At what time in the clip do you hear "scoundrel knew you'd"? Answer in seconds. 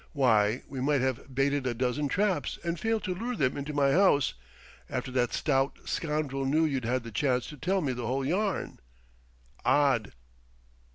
5.87-6.85